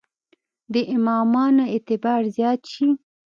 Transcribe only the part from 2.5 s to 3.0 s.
شي.